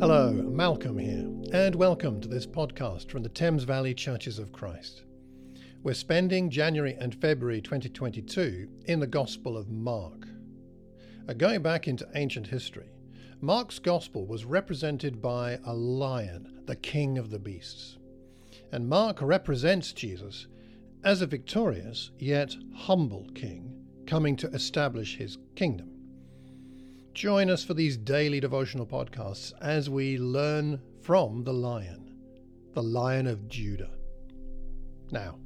[0.00, 5.02] Hello, Malcolm here, and welcome to this podcast from the Thames Valley Churches of Christ.
[5.82, 10.26] We're spending January and February 2022 in the Gospel of Mark.
[11.28, 12.88] Uh, going back into ancient history,
[13.42, 17.98] Mark's Gospel was represented by a lion, the king of the beasts.
[18.72, 20.46] And Mark represents Jesus
[21.04, 25.99] as a victorious yet humble king coming to establish his kingdom.
[27.14, 32.14] Join us for these daily devotional podcasts as we learn from the lion,
[32.72, 33.90] the lion of Judah.
[35.10, 35.38] Now,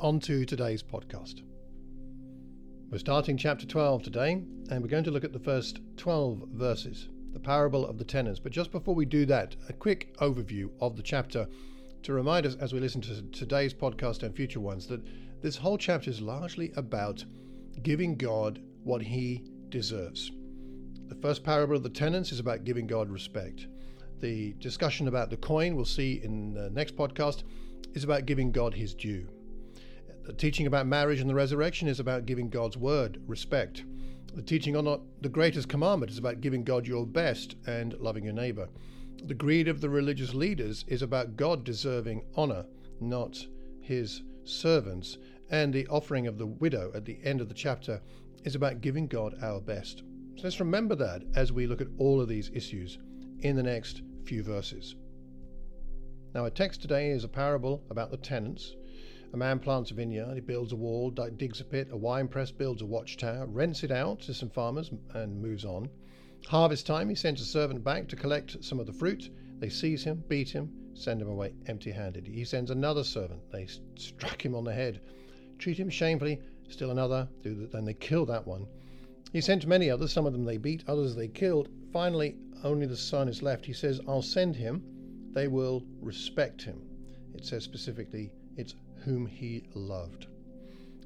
[0.00, 1.42] on to today's podcast.
[2.90, 7.08] We're starting chapter 12 today, and we're going to look at the first 12 verses,
[7.32, 8.40] the parable of the tenants.
[8.40, 11.46] But just before we do that, a quick overview of the chapter
[12.02, 15.06] to remind us as we listen to today's podcast and future ones that
[15.40, 17.24] this whole chapter is largely about
[17.84, 20.32] giving God what he deserves.
[21.12, 23.66] The first parable of the tenants is about giving God respect.
[24.20, 27.42] The discussion about the coin we'll see in the next podcast
[27.92, 29.28] is about giving God his due.
[30.24, 33.84] The teaching about marriage and the resurrection is about giving God's word respect.
[34.32, 38.32] The teaching on the greatest commandment is about giving God your best and loving your
[38.32, 38.70] neighbor.
[39.22, 42.64] The greed of the religious leaders is about God deserving honor,
[43.00, 43.46] not
[43.82, 45.18] his servants.
[45.50, 48.00] And the offering of the widow at the end of the chapter
[48.44, 50.04] is about giving God our best.
[50.36, 52.98] So let's remember that as we look at all of these issues
[53.40, 54.96] in the next few verses.
[56.34, 58.74] Now, our text today is a parable about the tenants.
[59.34, 62.50] A man plants a vineyard, he builds a wall, digs a pit, a wine press
[62.50, 65.88] builds a watchtower, rents it out to some farmers, and moves on.
[66.46, 69.30] Harvest time, he sends a servant back to collect some of the fruit.
[69.58, 72.26] They seize him, beat him, send him away empty handed.
[72.26, 73.40] He sends another servant.
[73.52, 75.00] They struck him on the head,
[75.58, 76.40] treat him shamefully.
[76.68, 78.66] Still another, then they kill that one.
[79.32, 81.70] He sent many others, some of them they beat, others they killed.
[81.90, 83.64] Finally, only the son is left.
[83.64, 84.82] He says, I'll send him.
[85.32, 86.82] They will respect him.
[87.34, 90.26] It says specifically, it's whom he loved.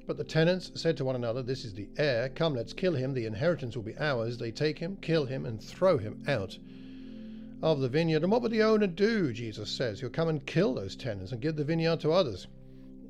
[0.05, 2.27] But the tenants said to one another, This is the heir.
[2.29, 3.13] Come, let's kill him.
[3.13, 4.37] The inheritance will be ours.
[4.37, 6.57] They take him, kill him, and throw him out
[7.63, 8.23] of the vineyard.
[8.23, 9.31] And what would the owner do?
[9.31, 10.01] Jesus says.
[10.01, 12.47] He'll come and kill those tenants and give the vineyard to others.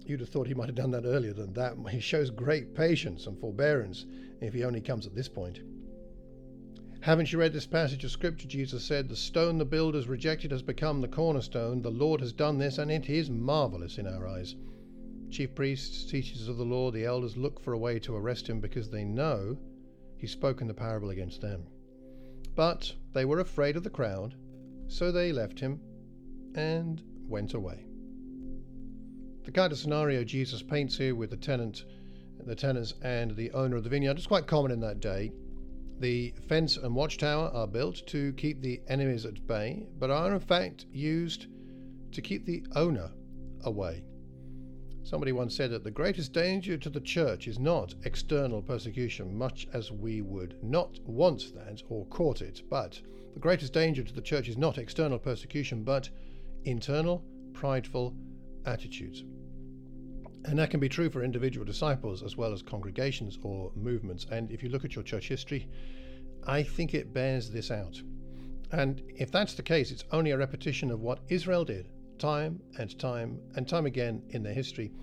[0.07, 1.75] You'd have thought he might have done that earlier than that.
[1.89, 4.05] He shows great patience and forbearance
[4.39, 5.59] if he only comes at this point.
[7.01, 8.47] Haven't you read this passage of Scripture?
[8.47, 11.81] Jesus said, The stone the builders rejected has become the cornerstone.
[11.81, 14.55] The Lord has done this, and it is marvelous in our eyes.
[15.29, 18.61] Chief priests, teachers of the law, the elders look for a way to arrest him
[18.61, 19.57] because they know
[20.17, 21.67] he's spoken the parable against them.
[22.55, 24.35] But they were afraid of the crowd,
[24.87, 25.81] so they left him
[26.55, 27.86] and went away.
[29.47, 31.85] The kind of scenario Jesus paints here with the tenant,
[32.45, 35.31] the tenants and the owner of the vineyard is quite common in that day.
[35.99, 40.41] The fence and watchtower are built to keep the enemies at bay, but are in
[40.41, 41.47] fact used
[42.11, 43.09] to keep the owner
[43.61, 44.03] away.
[45.03, 49.65] Somebody once said that the greatest danger to the church is not external persecution, much
[49.71, 52.99] as we would not want that or court it, but
[53.33, 56.09] the greatest danger to the church is not external persecution, but
[56.65, 58.13] internal, prideful
[58.65, 59.23] attitudes.
[60.47, 64.25] And that can be true for individual disciples as well as congregations or movements.
[64.31, 65.67] And if you look at your church history,
[66.45, 68.01] I think it bears this out.
[68.71, 72.97] And if that's the case, it's only a repetition of what Israel did time and
[72.97, 74.93] time and time again in their history.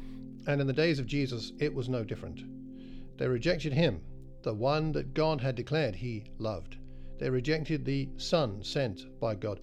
[0.47, 2.43] And in the days of Jesus, it was no different.
[3.19, 4.01] They rejected him,
[4.43, 6.79] the one that God had declared he loved.
[7.19, 9.61] They rejected the Son sent by God,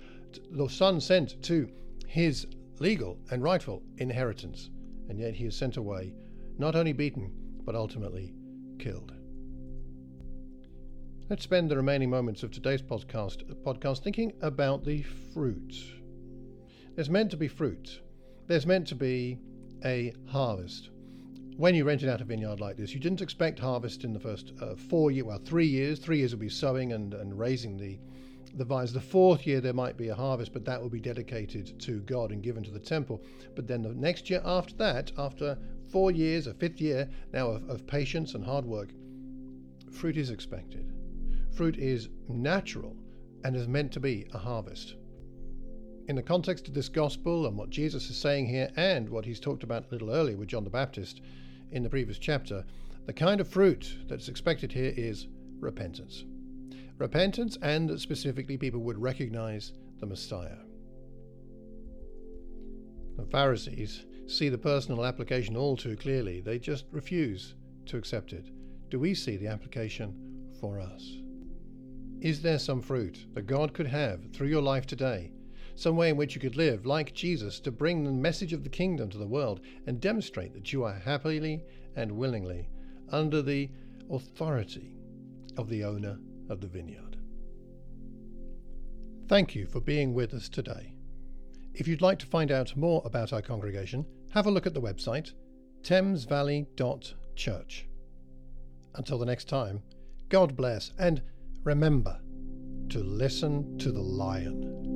[0.52, 1.68] the Son sent to
[2.06, 2.46] his
[2.80, 4.69] legal and rightful inheritance
[5.11, 6.13] and yet he is sent away,
[6.57, 7.29] not only beaten,
[7.66, 8.33] but ultimately
[8.79, 9.11] killed.
[11.29, 15.75] Let's spend the remaining moments of today's podcast, podcast thinking about the fruit.
[16.95, 18.00] There's meant to be fruit.
[18.47, 19.38] There's meant to be
[19.83, 20.91] a harvest.
[21.57, 24.53] When you rented out a vineyard like this, you didn't expect harvest in the first
[24.62, 26.00] uh, four years, well, three years.
[26.00, 28.00] Three years will be sowing and, and raising the,
[28.56, 28.94] the vines.
[28.94, 32.31] The fourth year there might be a harvest, but that will be dedicated to God
[32.31, 33.24] and given to the temple.
[33.56, 35.57] But then the next year after that, after
[35.89, 38.89] four years, a fifth year now of, of patience and hard work,
[39.92, 40.92] fruit is expected.
[41.53, 42.95] Fruit is natural
[43.44, 44.95] and is meant to be a harvest.
[46.07, 49.39] In the context of this gospel and what Jesus is saying here, and what he's
[49.39, 51.21] talked about a little earlier with John the Baptist
[51.71, 52.65] in the previous chapter,
[53.06, 55.27] the kind of fruit that's expected here is
[55.59, 56.25] repentance
[57.01, 60.59] repentance, and that specifically people would recognize the Messiah.
[63.18, 67.56] The Pharisees see the personal application all too clearly, they just refuse
[67.88, 68.51] to accept it.
[68.89, 70.15] Do we see the application
[70.59, 71.18] for us?
[72.21, 75.31] Is there some fruit that God could have through your life today?
[75.74, 78.69] Some way in which you could live like Jesus to bring the message of the
[78.69, 81.63] kingdom to the world and demonstrate that you are happily
[81.95, 82.69] and willingly
[83.09, 83.69] under the
[84.09, 84.95] authority
[85.57, 86.19] of the owner
[86.51, 87.18] of the vineyard.
[89.27, 90.94] Thank you for being with us today.
[91.74, 94.81] If you'd like to find out more about our congregation, have a look at the
[94.81, 95.31] website
[95.83, 97.88] thamesvalley.church.
[98.94, 99.81] Until the next time,
[100.30, 101.24] God bless and
[101.63, 102.19] remember
[102.89, 104.90] to listen to the lion.